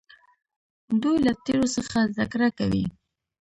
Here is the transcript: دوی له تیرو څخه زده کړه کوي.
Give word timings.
دوی 1.01 1.17
له 1.25 1.31
تیرو 1.43 1.67
څخه 1.75 1.99
زده 2.13 2.25
کړه 2.31 2.49
کوي. 2.57 2.85